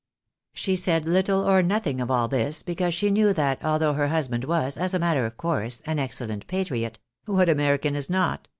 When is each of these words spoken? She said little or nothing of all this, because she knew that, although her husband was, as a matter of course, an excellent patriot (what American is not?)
She 0.55 0.75
said 0.75 1.05
little 1.05 1.43
or 1.47 1.61
nothing 1.61 2.01
of 2.01 2.09
all 2.09 2.27
this, 2.27 2.63
because 2.63 2.95
she 2.95 3.11
knew 3.11 3.33
that, 3.33 3.63
although 3.63 3.93
her 3.93 4.07
husband 4.07 4.45
was, 4.45 4.75
as 4.75 4.95
a 4.95 4.99
matter 4.99 5.27
of 5.27 5.37
course, 5.37 5.79
an 5.85 5.99
excellent 5.99 6.47
patriot 6.47 6.97
(what 7.25 7.47
American 7.49 7.95
is 7.95 8.09
not?) 8.09 8.47